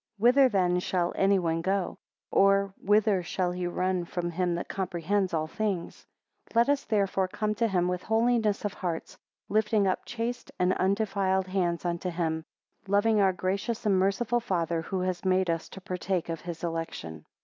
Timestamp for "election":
16.63-17.27